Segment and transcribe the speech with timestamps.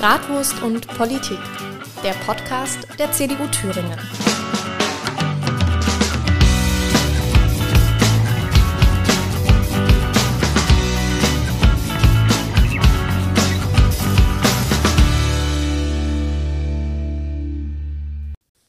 [0.00, 1.38] Bratwurst und Politik,
[2.02, 3.98] der Podcast der CDU Thüringen.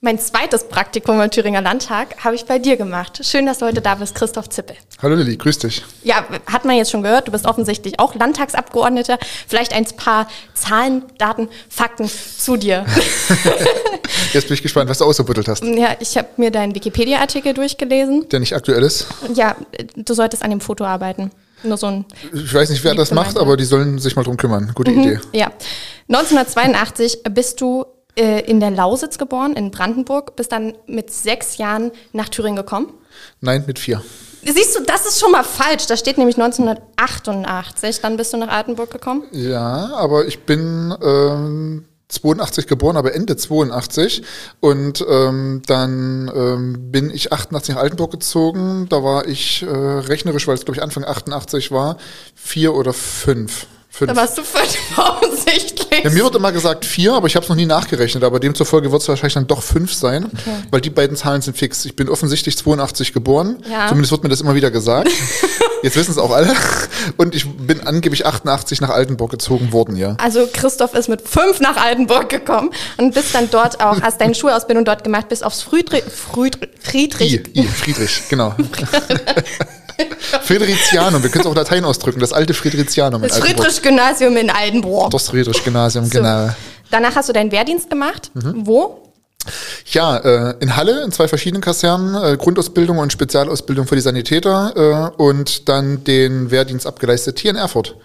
[0.04, 3.24] Mein zweites Praktikum im Thüringer Landtag habe ich bei dir gemacht.
[3.24, 4.76] Schön, dass du heute da bist, Christoph Zippel.
[5.00, 5.84] Hallo Lilly, grüß dich.
[6.04, 9.20] Ja, hat man jetzt schon gehört, du bist offensichtlich auch Landtagsabgeordneter.
[9.48, 12.84] Vielleicht ein paar Zahlen, Daten, Fakten zu dir.
[14.34, 15.64] jetzt bin ich gespannt, was du ausgebuddelt hast.
[15.64, 18.28] Ja, ich habe mir deinen Wikipedia-Artikel durchgelesen.
[18.30, 19.06] Der nicht aktuell ist?
[19.36, 19.56] Ja,
[19.96, 21.30] du solltest an dem Foto arbeiten.
[21.62, 24.36] Nur so ein ich weiß nicht, wer das macht, aber die sollen sich mal drum
[24.36, 24.72] kümmern.
[24.74, 25.20] Gute mhm, Idee.
[25.32, 25.52] Ja.
[26.08, 31.92] 1982 bist du äh, in der Lausitz geboren, in Brandenburg, bist dann mit sechs Jahren
[32.14, 32.94] nach Thüringen gekommen?
[33.40, 34.02] Nein, mit vier.
[34.44, 35.86] Siehst du, das ist schon mal falsch.
[35.86, 38.02] Da steht nämlich 1988.
[38.02, 39.24] Dann bist du nach Altenburg gekommen?
[39.32, 44.24] Ja, aber ich bin ähm, 82 geboren, aber Ende 82.
[44.60, 48.88] Und ähm, dann ähm, bin ich 88 nach Altenburg gezogen.
[48.90, 51.98] Da war ich äh, rechnerisch, weil es glaube ich Anfang 88 war,
[52.36, 53.68] vier oder fünf.
[53.94, 54.10] Fünf.
[54.10, 56.04] Da warst du fünf offensichtlich.
[56.06, 58.24] Ja, mir wird immer gesagt vier, aber ich habe es noch nie nachgerechnet.
[58.24, 60.64] Aber demzufolge wird es wahrscheinlich dann doch fünf sein, okay.
[60.72, 61.84] weil die beiden Zahlen sind fix.
[61.84, 63.58] Ich bin offensichtlich 82 geboren.
[63.70, 63.90] Ja.
[63.90, 65.10] Zumindest wird mir das immer wieder gesagt.
[65.84, 66.56] Jetzt wissen es auch alle.
[67.18, 70.16] Und ich bin angeblich 88 nach Altenburg gezogen worden, ja.
[70.20, 74.36] Also Christoph ist mit fünf nach Altenburg gekommen und bist dann dort auch, hast deine
[74.36, 76.04] Schulausbildung dort gemacht, bis aufs Friedrich.
[76.04, 76.72] Friedrich.
[76.80, 78.56] Friedrich, I, I, Friedrich genau.
[80.44, 83.22] Friedrichianum, wir können es auch Latein ausdrücken, das alte Friedrichianum.
[83.22, 85.12] Das Friedrich-Gymnasium in Altenburg.
[85.12, 86.12] Das Friedrich-Gymnasium, so.
[86.12, 86.50] genau.
[86.90, 88.32] Danach hast du deinen Wehrdienst gemacht.
[88.34, 88.68] Mhm.
[88.68, 89.02] Wo?
[89.92, 95.12] Ja, äh, in Halle, in zwei verschiedenen Kasernen, äh, Grundausbildung und Spezialausbildung für die Sanitäter
[95.18, 97.96] äh, und dann den Wehrdienst abgeleistet hier in Erfurt.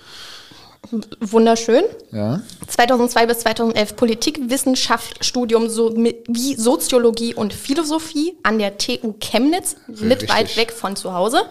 [1.21, 1.83] Wunderschön.
[2.13, 2.41] Ja.
[2.69, 10.56] 2002 bis 2011 Politikwissenschaft-Studium so, wie Soziologie und Philosophie an der TU Chemnitz, nicht weit
[10.56, 11.43] weg von zu Hause.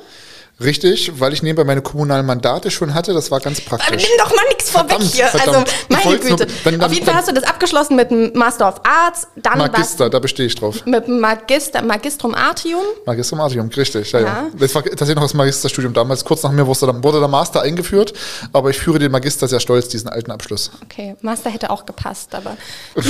[0.61, 3.87] Richtig, weil ich nebenbei meine kommunalen Mandate schon hatte, das war ganz praktisch.
[3.87, 5.25] Aber nimm doch mal nichts vorweg hier.
[5.25, 5.67] Also, verdammt.
[5.89, 6.29] Also, meine Güte.
[6.29, 9.27] Nur, dann, dann, Auf jeden Fall hast du das abgeschlossen mit dem Master of Arts,
[9.35, 10.85] dann Magister, da bestehe ich drauf.
[10.85, 12.81] Mit dem Magister, Magistrum Artium.
[13.05, 14.25] Magistrum Artium, richtig, ja, ja.
[14.25, 14.47] ja.
[14.57, 16.23] Das war tatsächlich noch das Magisterstudium damals.
[16.23, 18.13] Kurz nach mir wurde, wurde der Master eingeführt,
[18.53, 20.71] aber ich führe den Magister sehr stolz, diesen alten Abschluss.
[20.83, 22.55] Okay, Master hätte auch gepasst, aber.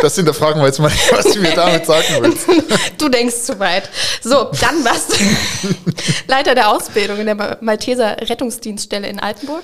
[0.00, 2.48] das sind da Fragen wir jetzt mal, was du mir damit sagen willst.
[2.98, 3.88] Du denkst zu weit.
[4.22, 5.08] So, dann was.
[6.26, 9.62] Leiter der Ausbildung in der Malteser Rettungsdienststelle in Altenburg.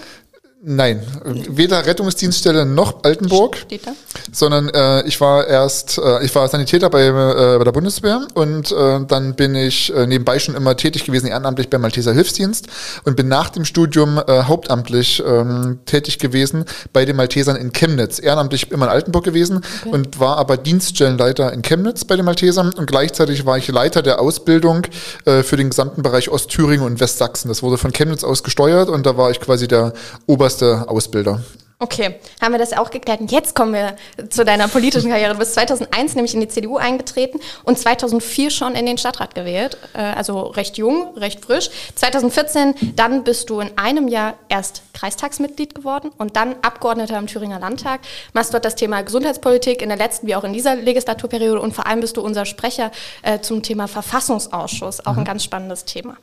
[0.62, 3.92] Nein, weder Rettungsdienststelle noch Altenburg, Steht da?
[4.30, 8.70] sondern äh, ich war erst, äh, ich war Sanitäter bei, äh, bei der Bundeswehr und
[8.70, 12.66] äh, dann bin ich äh, nebenbei schon immer tätig gewesen, ehrenamtlich beim Malteser Hilfsdienst
[13.04, 18.18] und bin nach dem Studium äh, hauptamtlich ähm, tätig gewesen bei den Maltesern in Chemnitz.
[18.18, 19.88] Ehrenamtlich immer in Altenburg gewesen okay.
[19.94, 24.20] und war aber Dienststellenleiter in Chemnitz bei den Maltesern und gleichzeitig war ich Leiter der
[24.20, 24.82] Ausbildung
[25.24, 27.48] äh, für den gesamten Bereich Ostthüringen und Westsachsen.
[27.48, 29.94] Das wurde von Chemnitz aus gesteuert und da war ich quasi der
[30.26, 31.40] Ober oberste Ausbilder.
[31.82, 33.20] Okay, haben wir das auch geklärt.
[33.20, 33.96] Und jetzt kommen wir
[34.28, 35.32] zu deiner politischen Karriere.
[35.32, 39.78] Du bist 2001 nämlich in die CDU eingetreten und 2004 schon in den Stadtrat gewählt.
[39.94, 41.70] Äh, also recht jung, recht frisch.
[41.94, 47.60] 2014, dann bist du in einem Jahr erst Kreistagsmitglied geworden und dann Abgeordneter im Thüringer
[47.60, 48.00] Landtag.
[48.34, 51.86] Machst dort das Thema Gesundheitspolitik in der letzten wie auch in dieser Legislaturperiode und vor
[51.86, 52.90] allem bist du unser Sprecher
[53.22, 55.06] äh, zum Thema Verfassungsausschuss.
[55.06, 55.20] Auch mhm.
[55.20, 56.18] ein ganz spannendes Thema.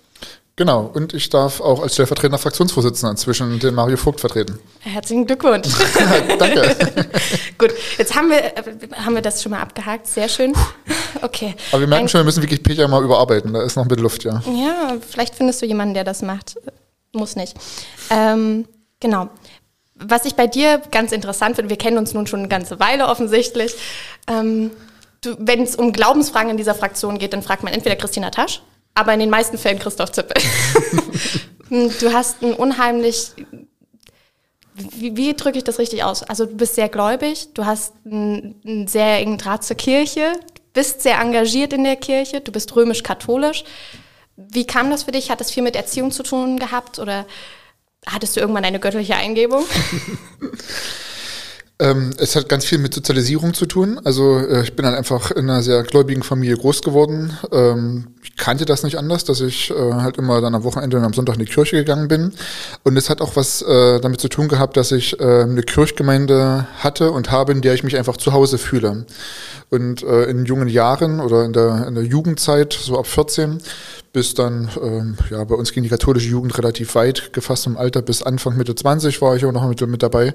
[0.57, 4.57] Genau, und ich darf auch als stellvertretender Fraktionsvorsitzender inzwischen den Mario Vogt vertreten.
[4.79, 5.67] Herzlichen Glückwunsch.
[6.39, 6.75] Danke.
[7.59, 8.53] Gut, jetzt haben wir,
[8.95, 10.07] haben wir das schon mal abgehakt.
[10.07, 10.53] Sehr schön.
[11.21, 11.53] Okay.
[11.71, 13.53] Aber wir merken Ein, schon, wir müssen Wikipedia mal überarbeiten.
[13.53, 14.41] Da ist noch ein bisschen Luft, ja.
[14.47, 16.55] Ja, vielleicht findest du jemanden, der das macht.
[17.13, 17.55] Muss nicht.
[18.09, 18.67] Ähm,
[18.99, 19.29] genau.
[19.93, 23.09] Was ich bei dir ganz interessant finde, wir kennen uns nun schon eine ganze Weile
[23.09, 23.75] offensichtlich.
[24.27, 24.71] Ähm,
[25.37, 28.63] Wenn es um Glaubensfragen in dieser Fraktion geht, dann fragt man entweder Christina Tasch
[28.97, 30.41] aber in den meisten Fällen Christoph Zippel.
[31.69, 33.31] du hast ein unheimlich,
[34.73, 36.23] wie, wie drücke ich das richtig aus?
[36.23, 40.33] Also du bist sehr gläubig, du hast einen, einen sehr engen Draht zur Kirche,
[40.73, 43.65] bist sehr engagiert in der Kirche, du bist römisch-katholisch.
[44.35, 45.29] Wie kam das für dich?
[45.29, 47.27] Hat das viel mit Erziehung zu tun gehabt oder
[48.05, 49.63] hattest du irgendwann eine göttliche Eingebung?
[51.79, 53.99] Ähm, es hat ganz viel mit Sozialisierung zu tun.
[54.03, 57.37] Also äh, ich bin dann einfach in einer sehr gläubigen Familie groß geworden.
[57.51, 61.03] Ähm, ich kannte das nicht anders, dass ich äh, halt immer dann am Wochenende und
[61.03, 62.33] am Sonntag in die Kirche gegangen bin.
[62.83, 66.65] Und es hat auch was äh, damit zu tun gehabt, dass ich äh, eine Kirchgemeinde
[66.79, 69.05] hatte und habe, in der ich mich einfach zu Hause fühle.
[69.69, 73.59] Und äh, in jungen Jahren oder in der, in der Jugendzeit, so ab 14,
[74.13, 78.01] bis dann, ähm, ja, bei uns ging die katholische Jugend relativ weit, gefasst im Alter
[78.01, 80.33] bis Anfang Mitte 20 war ich auch noch mit, mit dabei,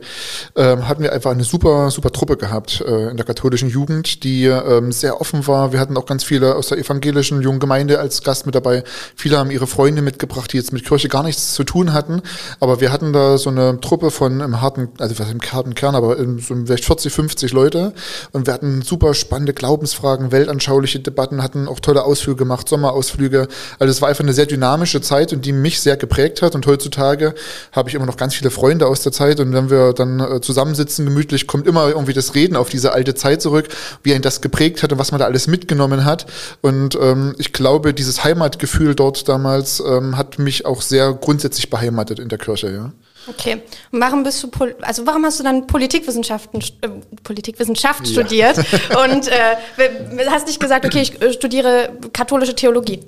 [0.56, 4.44] ähm, hatten wir einfach eine super, super Truppe gehabt äh, in der katholischen Jugend, die
[4.44, 5.72] ähm, sehr offen war.
[5.72, 8.84] Wir hatten auch ganz viele aus der evangelischen jungen Gemeinde als Gast mit dabei.
[9.16, 12.22] Viele haben ihre Freunde mitgebracht, die jetzt mit Kirche gar nichts zu tun hatten,
[12.60, 15.94] aber wir hatten da so eine Truppe von im harten, also was im harten Kern,
[15.94, 17.92] aber in so vielleicht 40, 50 Leute
[18.32, 23.48] und wir hatten super spannende Glaubensfragen, weltanschauliche Debatten, hatten auch tolle Ausflüge gemacht, Sommerausflüge,
[23.78, 26.54] also es war einfach eine sehr dynamische Zeit und die mich sehr geprägt hat.
[26.54, 27.34] Und heutzutage
[27.72, 29.40] habe ich immer noch ganz viele Freunde aus der Zeit.
[29.40, 33.14] Und wenn wir dann äh, zusammensitzen, gemütlich, kommt immer irgendwie das Reden auf diese alte
[33.14, 33.68] Zeit zurück,
[34.02, 36.26] wie ein das geprägt hat und was man da alles mitgenommen hat.
[36.60, 42.18] Und ähm, ich glaube, dieses Heimatgefühl dort damals ähm, hat mich auch sehr grundsätzlich beheimatet
[42.18, 42.92] in der Kirche, ja.
[43.28, 43.62] Okay.
[43.92, 44.50] Und warum bist du,
[44.80, 46.88] also warum hast du dann Politikwissenschaften, äh,
[47.22, 48.12] Politikwissenschaft ja.
[48.12, 48.56] studiert
[49.04, 53.00] und äh, hast nicht gesagt, okay, ich äh, studiere katholische Theologie?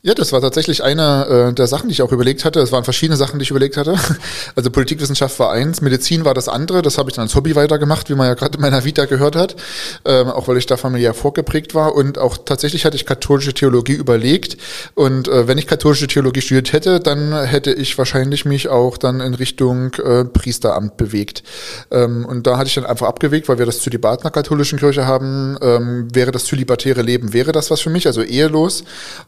[0.00, 2.60] Ja, das war tatsächlich eine äh, der Sachen, die ich auch überlegt hatte.
[2.60, 3.96] Es waren verschiedene Sachen, die ich überlegt hatte.
[4.54, 6.82] Also Politikwissenschaft war eins, Medizin war das andere.
[6.82, 9.36] Das habe ich dann als Hobby weitergemacht, wie man ja gerade in meiner Vita gehört
[9.36, 9.54] hat,
[10.04, 11.94] ähm, auch weil ich da familiär vorgeprägt war.
[11.94, 14.56] Und auch tatsächlich hatte ich katholische Theologie überlegt.
[14.94, 19.20] Und äh, wenn ich katholische Theologie studiert hätte, dann hätte ich wahrscheinlich mich auch dann
[19.20, 21.44] in Richtung äh, Priesteramt bewegt.
[21.90, 25.06] Ähm, und da hatte ich dann einfach abgewegt, weil wir das Zölibat der katholischen Kirche
[25.06, 25.56] haben.
[25.60, 28.84] Ähm, wäre das zölibatäre Leben, wäre das was für mich, also ehelos.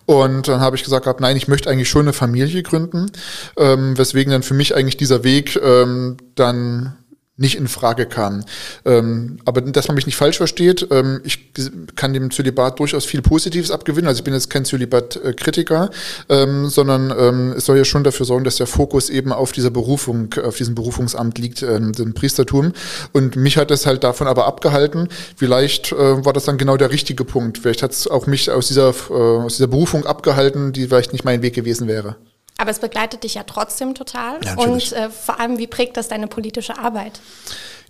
[0.07, 3.11] Und dann habe ich gesagt gehabt, nein, ich möchte eigentlich schon eine Familie gründen,
[3.57, 6.97] ähm, weswegen dann für mich eigentlich dieser Weg ähm, dann
[7.41, 8.45] nicht in Frage kam.
[8.85, 11.53] Ähm, aber dass man mich nicht falsch versteht, ähm, ich
[11.97, 14.09] kann dem Zölibat durchaus viel Positives abgewinnen.
[14.09, 15.91] Also ich bin jetzt kein Zölibat-Kritiker,
[16.29, 19.71] ähm, sondern ähm, es soll ja schon dafür sorgen, dass der Fokus eben auf dieser
[19.71, 22.73] Berufung, auf diesem Berufungsamt liegt, ähm, dem Priestertum.
[23.13, 25.09] Und mich hat es halt davon aber abgehalten.
[25.37, 27.59] Vielleicht äh, war das dann genau der richtige Punkt.
[27.59, 31.25] Vielleicht hat es auch mich aus dieser, äh, aus dieser Berufung abgehalten, die vielleicht nicht
[31.25, 32.17] mein Weg gewesen wäre.
[32.61, 34.39] Aber es begleitet dich ja trotzdem total.
[34.45, 37.19] Ja, und äh, vor allem, wie prägt das deine politische Arbeit?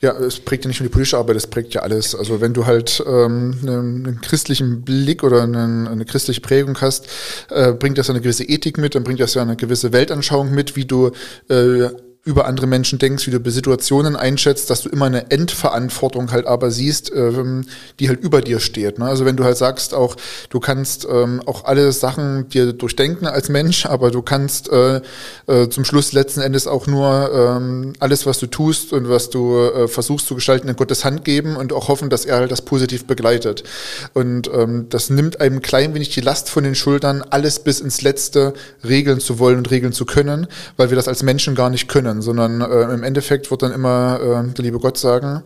[0.00, 2.14] Ja, es prägt ja nicht nur die politische Arbeit, es prägt ja alles.
[2.14, 7.08] Also wenn du halt ähm, einen, einen christlichen Blick oder einen, eine christliche Prägung hast,
[7.50, 10.52] äh, bringt das ja eine gewisse Ethik mit, dann bringt das ja eine gewisse Weltanschauung
[10.52, 11.10] mit, wie du
[11.48, 11.88] äh,
[12.22, 16.70] über andere Menschen denkst, wie du Situationen einschätzt, dass du immer eine Endverantwortung halt aber
[16.70, 17.64] siehst, ähm,
[17.98, 18.98] die halt über dir steht.
[18.98, 19.06] Ne?
[19.06, 20.16] Also wenn du halt sagst, auch
[20.50, 25.00] du kannst ähm, auch alle Sachen dir durchdenken als Mensch, aber du kannst äh,
[25.46, 29.56] äh, zum Schluss letzten Endes auch nur ähm, alles, was du tust und was du
[29.56, 32.60] äh, versuchst zu gestalten, in Gottes Hand geben und auch hoffen, dass er halt das
[32.60, 33.64] positiv begleitet.
[34.12, 38.02] Und ähm, das nimmt einem klein wenig die Last von den Schultern, alles bis ins
[38.02, 38.52] Letzte
[38.86, 42.09] regeln zu wollen und regeln zu können, weil wir das als Menschen gar nicht können
[42.10, 45.42] können, sondern äh, im Endeffekt wird dann immer äh, der liebe Gott sagen,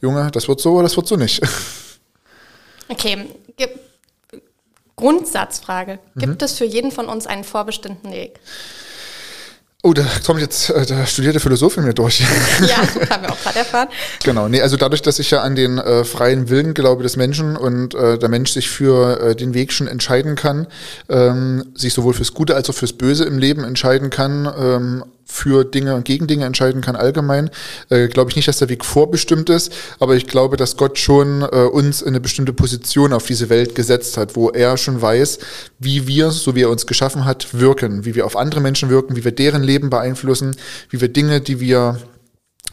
[0.00, 1.40] Junge, das wird so oder das wird so nicht.
[2.86, 3.70] Okay, Ge
[4.94, 5.98] Grundsatzfrage.
[6.16, 6.44] Gibt mhm.
[6.44, 8.38] es für jeden von uns einen vorbestimmten Weg?
[9.86, 12.20] Oh, da kommt jetzt äh, der studierte Philosoph in mir durch.
[12.60, 12.76] Ja,
[13.10, 13.88] haben wir auch gerade erfahren.
[14.22, 17.54] Genau, nee, also dadurch, dass ich ja an den äh, freien Willen glaube des Menschen
[17.54, 20.68] und äh, der Mensch sich für äh, den Weg schon entscheiden kann,
[21.10, 25.64] ähm, sich sowohl fürs Gute als auch fürs Böse im Leben entscheiden kann, ähm, für
[25.64, 27.50] Dinge und gegen Dinge entscheiden kann allgemein,
[27.88, 31.42] äh, glaube ich nicht, dass der Weg vorbestimmt ist, aber ich glaube, dass Gott schon
[31.42, 35.38] äh, uns in eine bestimmte Position auf diese Welt gesetzt hat, wo er schon weiß,
[35.78, 39.16] wie wir, so wie er uns geschaffen hat, wirken, wie wir auf andere Menschen wirken,
[39.16, 40.56] wie wir deren Leben beeinflussen,
[40.90, 41.98] wie wir Dinge, die wir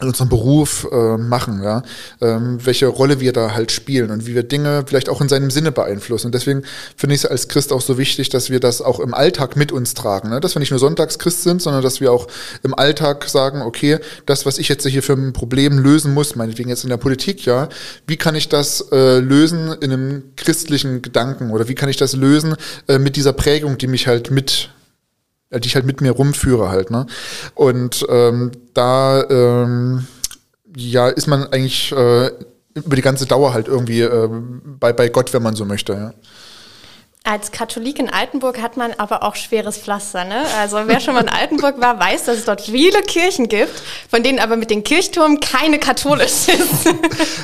[0.01, 1.83] in unserem Beruf äh, machen, ja,
[2.21, 5.51] ähm, welche Rolle wir da halt spielen und wie wir Dinge vielleicht auch in seinem
[5.51, 6.27] Sinne beeinflussen.
[6.27, 6.63] Und deswegen
[6.95, 9.71] finde ich es als Christ auch so wichtig, dass wir das auch im Alltag mit
[9.71, 10.39] uns tragen, ne?
[10.39, 12.27] dass wir nicht nur Sonntagschrist sind, sondern dass wir auch
[12.63, 16.69] im Alltag sagen, okay, das, was ich jetzt hier für ein Problem lösen muss, meinetwegen
[16.69, 17.69] jetzt in der Politik, ja,
[18.07, 22.15] wie kann ich das äh, lösen in einem christlichen Gedanken oder wie kann ich das
[22.15, 22.55] lösen
[22.87, 24.69] äh, mit dieser Prägung, die mich halt mit
[25.59, 27.05] die ich halt mit mir rumführe halt, ne?
[27.55, 30.07] Und ähm, da ähm,
[30.75, 32.31] ja ist man eigentlich äh,
[32.73, 34.29] über die ganze Dauer halt irgendwie äh,
[34.79, 36.13] bei, bei Gott, wenn man so möchte, ja.
[37.23, 40.25] Als Katholik in Altenburg hat man aber auch schweres Pflaster.
[40.25, 40.43] Ne?
[40.59, 44.23] Also wer schon mal in Altenburg war, weiß, dass es dort viele Kirchen gibt, von
[44.23, 46.67] denen aber mit den Kirchturmen keine katholisch sind.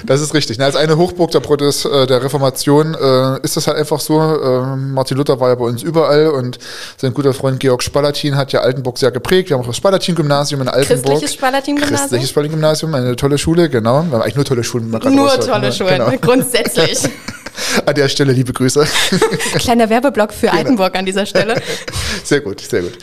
[0.04, 0.60] Das ist richtig.
[0.60, 4.20] Als eine Hochburg der, Protest, äh, der Reformation äh, ist das halt einfach so.
[4.20, 6.58] Äh, Martin Luther war ja bei uns überall und
[6.98, 9.50] sein guter Freund Georg Spalatin hat ja Altenburg sehr geprägt.
[9.50, 11.06] Wir haben auch das Spalatin-Gymnasium in Altenburg.
[11.06, 12.00] Christliches Spalatin-Gymnasium?
[12.00, 14.02] Christliches Spalatin-Gymnasium, eine tolle Schule, genau.
[14.06, 14.90] Wir haben eigentlich nur tolle Schulen.
[14.90, 15.02] Nur
[15.40, 15.72] tolle ne?
[15.72, 16.18] Schulen, genau.
[16.20, 16.98] grundsätzlich.
[17.86, 18.86] An der Stelle liebe Grüße.
[19.60, 20.58] Kleiner Werbeblock für genau.
[20.58, 21.56] Altenburg an dieser Stelle.
[22.24, 22.98] Sehr gut, sehr gut.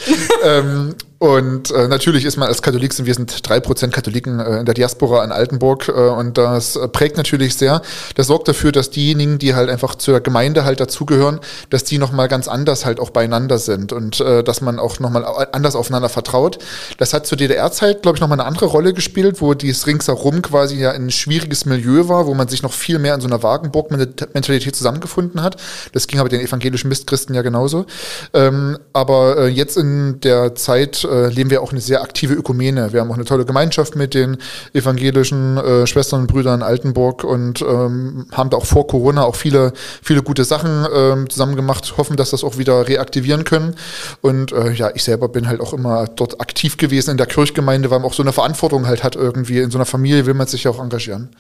[0.44, 0.94] ähm,
[1.24, 4.66] Und äh, natürlich ist man als Katholik, sind wir sind drei Prozent Katholiken äh, in
[4.66, 7.80] der Diaspora in Altenburg äh, und das äh, prägt natürlich sehr.
[8.14, 11.40] Das sorgt dafür, dass diejenigen, die halt einfach zur Gemeinde halt dazugehören,
[11.70, 15.24] dass die nochmal ganz anders halt auch beieinander sind und äh, dass man auch nochmal
[15.52, 16.58] anders aufeinander vertraut.
[16.98, 20.76] Das hat zur DDR-Zeit, glaube ich, nochmal eine andere Rolle gespielt, wo dies ringsherum quasi
[20.76, 24.76] ja ein schwieriges Milieu war, wo man sich noch viel mehr in so einer Wagenburg-Mentalität
[24.76, 25.56] zusammengefunden hat.
[25.92, 27.86] Das ging aber den evangelischen Mistchristen ja genauso.
[28.34, 32.92] Ähm, aber äh, jetzt in der Zeit äh, leben wir auch eine sehr aktive Ökumene.
[32.92, 34.38] Wir haben auch eine tolle Gemeinschaft mit den
[34.72, 39.36] evangelischen äh, Schwestern und Brüdern in Altenburg und ähm, haben da auch vor Corona auch
[39.36, 43.76] viele, viele gute Sachen ähm, zusammen gemacht, hoffen, dass das auch wieder reaktivieren können.
[44.20, 47.90] Und äh, ja, ich selber bin halt auch immer dort aktiv gewesen in der Kirchgemeinde,
[47.90, 49.60] weil man auch so eine Verantwortung halt hat irgendwie.
[49.60, 51.30] In so einer Familie will man sich ja auch engagieren.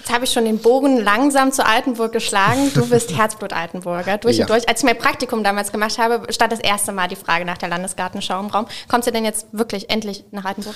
[0.00, 2.70] Jetzt habe ich schon den Bogen langsam zu Altenburg geschlagen.
[2.72, 4.44] Du bist Herzblut-Altenburger, durch ja.
[4.44, 4.66] und durch.
[4.66, 7.68] Als ich mein Praktikum damals gemacht habe, stand das erste Mal die Frage nach der
[7.68, 8.66] Landesgartenschau im Raum.
[8.88, 10.74] Kommst du denn jetzt wirklich endlich nach Altenburg?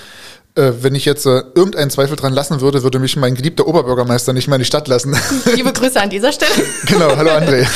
[0.56, 4.32] Äh, wenn ich jetzt äh, irgendeinen Zweifel dran lassen würde, würde mich mein geliebter Oberbürgermeister
[4.32, 5.16] nicht mehr in die Stadt lassen.
[5.56, 6.52] Liebe Grüße an dieser Stelle.
[6.86, 7.66] genau, hallo André.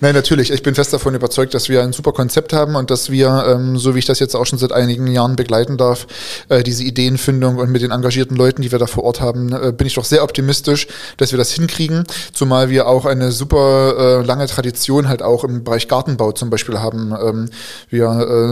[0.00, 0.50] Nein, natürlich.
[0.50, 3.78] Ich bin fest davon überzeugt, dass wir ein super Konzept haben und dass wir, ähm,
[3.78, 6.08] so wie ich das jetzt auch schon seit einigen Jahren begleiten darf,
[6.48, 9.70] äh, diese Ideenfindung und mit den engagierten Leuten, die wir da vor Ort haben, äh,
[9.70, 12.04] bin ich doch sehr optimistisch, dass wir das hinkriegen.
[12.32, 16.78] Zumal wir auch eine super äh, lange Tradition halt auch im Bereich Gartenbau zum Beispiel
[16.80, 17.12] haben.
[17.12, 17.50] Ähm,
[17.90, 18.06] wir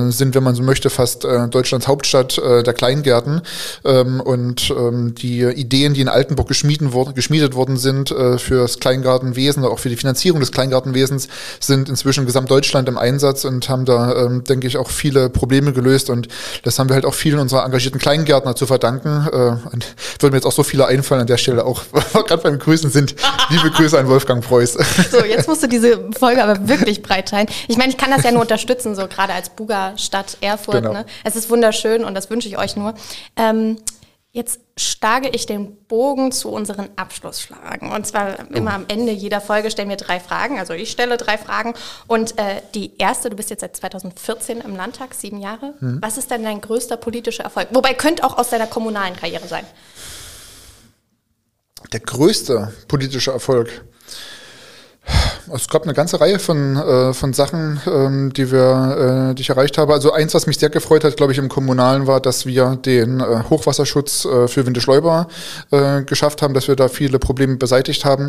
[0.08, 3.42] äh, sind, wenn man so möchte, fast äh, Deutschlands Hauptstadt äh, der Kleingärten.
[3.84, 8.60] Ähm, und ähm, die Ideen, die in Altenburg geschmiedet, worden, geschmiedet worden sind äh, für
[8.62, 11.28] das Kleingartenwesen, auch für die Finanzierung des Kleingartenwesens,
[11.60, 15.72] sind inzwischen in Gesamtdeutschland im Einsatz und haben da, ähm, denke ich, auch viele Probleme
[15.72, 16.10] gelöst.
[16.10, 16.28] Und
[16.64, 19.28] das haben wir halt auch vielen unserer engagierten Kleingärtner zu verdanken.
[19.32, 19.86] Äh, und
[20.20, 23.14] würden mir jetzt auch so viele einfallen an der Stelle, auch gerade beim Grüßen sind.
[23.50, 24.72] Liebe Grüße an Wolfgang Preuß.
[25.10, 27.48] So, jetzt musst du diese Folge aber wirklich breit teilen.
[27.68, 30.76] Ich meine, ich kann das ja nur unterstützen, so gerade als Buga-Stadt Erfurt.
[30.76, 30.92] Genau.
[30.92, 31.06] Ne?
[31.24, 32.94] Es ist wunderschön und das wünsche ich euch nur.
[33.36, 33.78] Ähm,
[34.34, 37.92] Jetzt schlage ich den Bogen zu unseren Abschlussfragen.
[37.92, 38.54] Und zwar oh.
[38.54, 40.58] immer am Ende jeder Folge stellen wir drei Fragen.
[40.58, 41.74] Also ich stelle drei Fragen.
[42.06, 45.74] Und äh, die erste, du bist jetzt seit 2014 im Landtag, sieben Jahre.
[45.80, 45.98] Mhm.
[46.00, 47.68] Was ist denn dein größter politischer Erfolg?
[47.72, 49.66] Wobei könnte auch aus deiner kommunalen Karriere sein.
[51.92, 53.84] Der größte politische Erfolg.
[55.50, 59.50] Es gab eine ganze Reihe von, äh, von Sachen, ähm, die wir, äh, die ich
[59.50, 59.92] erreicht habe.
[59.92, 63.18] Also eins, was mich sehr gefreut hat, glaube ich, im Kommunalen war, dass wir den
[63.18, 65.26] äh, Hochwasserschutz äh, für Windeschleuber
[65.72, 68.28] äh, geschafft haben, dass wir da viele Probleme beseitigt haben.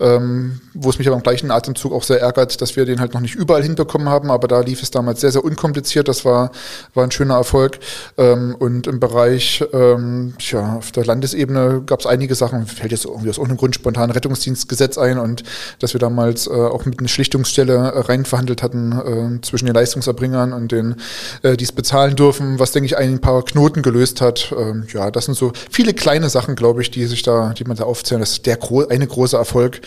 [0.00, 3.14] Ähm, wo es mich aber im gleichen Atemzug auch sehr ärgert, dass wir den halt
[3.14, 6.08] noch nicht überall hinbekommen haben, aber da lief es damals sehr, sehr unkompliziert.
[6.08, 6.50] Das war,
[6.92, 7.78] war ein schöner Erfolg.
[8.18, 13.06] Ähm, und im Bereich, ähm, ja, auf der Landesebene gab es einige Sachen, fällt jetzt
[13.06, 15.42] irgendwie aus irgendeinem Grund spontan Rettungsdienstgesetz ein und
[15.78, 20.52] dass wir damals auch mit einer Schlichtungsstelle äh, rein verhandelt hatten äh, zwischen den Leistungserbringern
[20.52, 20.96] und den,
[21.42, 24.54] äh, die es bezahlen dürfen, was, denke ich, ein paar Knoten gelöst hat.
[24.56, 27.76] Ähm, ja, das sind so viele kleine Sachen, glaube ich, die sich da, die man
[27.76, 28.20] da aufzählen.
[28.20, 29.80] Das ist der gro eine große Erfolg,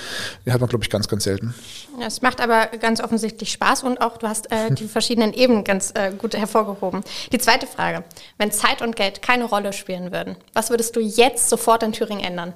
[0.46, 1.54] den hat man, glaube ich, ganz, ganz selten.
[2.00, 5.64] Ja, es macht aber ganz offensichtlich Spaß und auch du hast äh, die verschiedenen Ebenen
[5.64, 7.02] ganz äh, gut hervorgehoben.
[7.32, 8.04] Die zweite Frage,
[8.38, 12.24] wenn Zeit und Geld keine Rolle spielen würden, was würdest du jetzt sofort in Thüringen
[12.24, 12.54] ändern?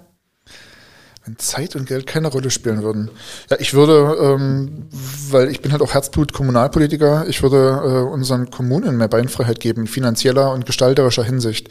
[1.28, 3.12] Wenn Zeit und Geld keine Rolle spielen würden.
[3.50, 4.88] Ja, ich würde, ähm,
[5.30, 9.82] weil ich bin halt auch Herzblut Kommunalpolitiker, ich würde äh, unseren Kommunen mehr Beinfreiheit geben,
[9.82, 11.70] in finanzieller und gestalterischer Hinsicht,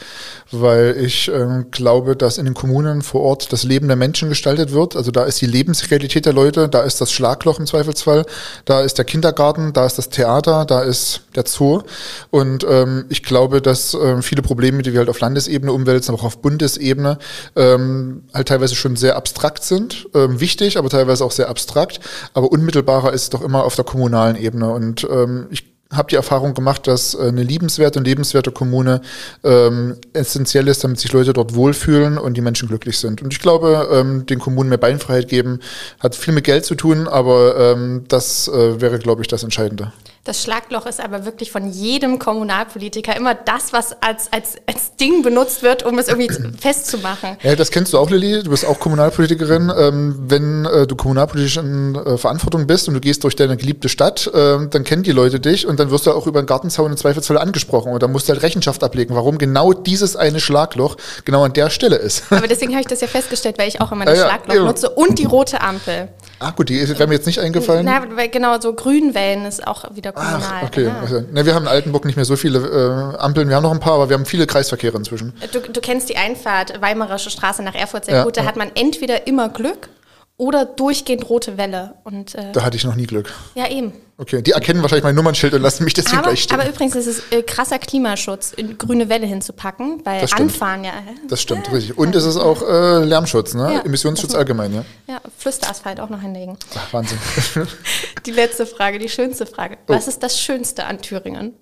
[0.53, 4.73] weil ich äh, glaube, dass in den Kommunen vor Ort das Leben der Menschen gestaltet
[4.73, 4.95] wird.
[4.95, 8.27] Also da ist die Lebensrealität der Leute, da ist das Schlagloch im Zweifelsfall,
[8.67, 11.83] da ist der Kindergarten, da ist das Theater, da ist der Zoo.
[12.31, 16.23] Und ähm, ich glaube, dass äh, viele Probleme, die wir halt auf Landesebene umwälzen, aber
[16.23, 17.19] auch auf Bundesebene,
[17.55, 22.01] ähm, halt teilweise schon sehr abstrakt abstrakt sind, ähm, wichtig, aber teilweise auch sehr abstrakt.
[22.35, 24.71] Aber unmittelbarer ist es doch immer auf der kommunalen Ebene.
[24.71, 29.01] Und ähm, ich habe die Erfahrung gemacht, dass äh, eine liebenswerte und lebenswerte Kommune
[29.45, 33.23] ähm, essentiell ist, damit sich Leute dort wohlfühlen und die Menschen glücklich sind.
[33.23, 35.61] Und ich glaube, ähm, den Kommunen mehr Beinfreiheit geben,
[36.01, 39.93] hat viel mit Geld zu tun, aber ähm, das äh, wäre, glaube ich, das Entscheidende.
[40.27, 45.23] Das Schlagloch ist aber wirklich von jedem Kommunalpolitiker immer das, was als, als, als Ding
[45.23, 46.29] benutzt wird, um es irgendwie
[46.61, 47.37] festzumachen.
[47.45, 48.43] Ja, das kennst du auch, Lilly.
[48.43, 49.73] Du bist auch Kommunalpolitikerin.
[49.79, 53.89] Ähm, wenn äh, du kommunalpolitisch in äh, Verantwortung bist und du gehst durch deine geliebte
[53.89, 56.91] Stadt, äh, dann kennen die Leute dich und dann wirst du auch über den Gartenzaun
[56.91, 60.97] im Zweifelsfall angesprochen und dann musst du halt Rechenschaft ablegen, warum genau dieses eine Schlagloch
[61.25, 62.25] genau an der Stelle ist.
[62.31, 64.65] Aber deswegen habe ich das ja festgestellt, weil ich auch immer das ja, Schlagloch ja.
[64.65, 66.09] nutze und die rote Ampel.
[66.41, 67.87] Ah gut, die wäre mir jetzt nicht eingefallen.
[67.87, 70.41] Na, genau, so Grünwellen ist auch wieder kommunal.
[70.43, 70.91] Ach, okay.
[71.01, 73.73] Also, ne, wir haben in Altenburg nicht mehr so viele äh, Ampeln, wir haben noch
[73.73, 75.33] ein paar, aber wir haben viele Kreisverkehre inzwischen.
[75.53, 78.37] Du, du kennst die Einfahrt Weimarische Straße nach Erfurt sehr ja, gut.
[78.37, 78.49] Da ja.
[78.49, 79.89] hat man entweder immer Glück
[80.39, 81.95] oder durchgehend rote Welle.
[82.05, 83.33] Und, äh, da hatte ich noch nie Glück.
[83.55, 83.93] Ja, eben.
[84.19, 86.59] Okay, die erkennen wahrscheinlich mein Nummernschild und lassen mich deswegen aber, gleich stehen.
[86.59, 90.93] Aber übrigens ist es äh, krasser Klimaschutz, in grüne Welle hinzupacken, weil Anfahren ja.
[91.29, 91.99] Das stimmt, richtig.
[91.99, 93.75] Und es ist auch äh, Lärmschutz, ne?
[93.75, 94.85] Ja, Emissionsschutz allgemein, ja.
[95.07, 96.57] Ja, Flüsterasphalt auch noch hinlegen.
[96.75, 97.19] Ach, Wahnsinn.
[98.27, 99.77] die letzte Frage, die schönste Frage.
[99.87, 99.95] Oh.
[99.95, 101.55] Was ist das Schönste an Thüringen?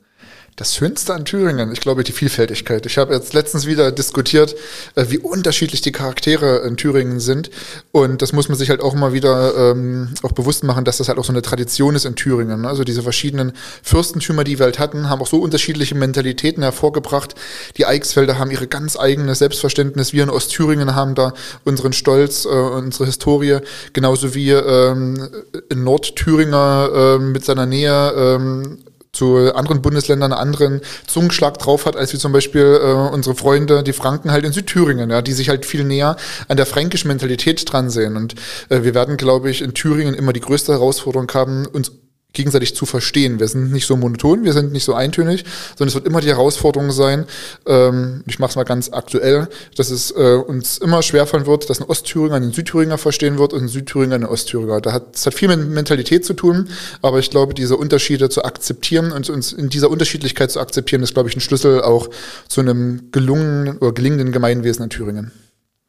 [0.56, 2.86] Das Schönste an Thüringen, ich glaube, die Vielfältigkeit.
[2.86, 4.54] Ich habe jetzt letztens wieder diskutiert,
[4.94, 7.50] äh, wie unterschiedlich die Charaktere in Thüringen sind.
[7.90, 11.08] Und das muss man sich halt auch mal wieder ähm, auch bewusst machen, dass das
[11.08, 12.66] halt auch so eine Tradition ist in Thüringen.
[12.66, 17.34] Also diese verschiedenen Fürstentümer, die wir halt hatten, haben auch so unterschiedliche Mentalitäten hervorgebracht.
[17.76, 20.12] Die Eichsfelder haben ihre ganz eigene Selbstverständnis.
[20.12, 21.34] Wir in Ostthüringen haben da
[21.64, 23.58] unseren Stolz, äh, unsere Historie,
[23.92, 25.28] genauso wie ähm,
[25.68, 28.78] in Nordthüringer äh, mit seiner Nähe ähm,
[29.14, 33.82] zu anderen Bundesländern einen anderen Zungenschlag drauf hat, als wie zum Beispiel äh, unsere Freunde,
[33.82, 36.16] die Franken halt in Südthüringen, ja, die sich halt viel näher
[36.48, 38.16] an der fränkischen Mentalität dran sehen.
[38.16, 38.34] Und
[38.68, 41.92] äh, wir werden, glaube ich, in Thüringen immer die größte Herausforderung haben, uns
[42.34, 43.40] gegenseitig zu verstehen.
[43.40, 45.44] Wir sind nicht so monoton, wir sind nicht so eintönig,
[45.76, 47.26] sondern es wird immer die Herausforderung sein,
[47.66, 51.80] ähm, ich mache es mal ganz aktuell, dass es äh, uns immer schwerfallen wird, dass
[51.80, 54.80] ein Ostthüringer einen Südthüringer verstehen wird und ein Südthüringer einen Ostthüringer.
[54.80, 56.68] Da hat, das hat viel mit Mentalität zu tun,
[57.02, 61.14] aber ich glaube, diese Unterschiede zu akzeptieren und uns in dieser Unterschiedlichkeit zu akzeptieren, ist,
[61.14, 62.10] glaube ich, ein Schlüssel auch
[62.48, 65.32] zu einem gelungenen oder gelingenden Gemeinwesen in Thüringen.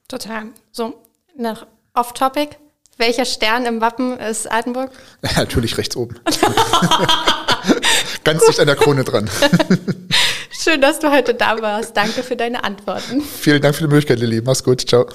[0.08, 0.46] Total.
[0.72, 0.94] So,
[1.38, 2.58] nach Off-Topic.
[2.98, 4.92] Welcher Stern im Wappen ist Altenburg?
[5.22, 6.20] Ja, natürlich rechts oben.
[8.24, 9.30] Ganz dicht an der Krone dran.
[10.52, 11.96] Schön, dass du heute da warst.
[11.98, 13.22] Danke für deine Antworten.
[13.22, 14.42] Vielen Dank für die Möglichkeit, Lilly.
[14.42, 14.88] Mach's gut.
[14.88, 15.06] Ciao.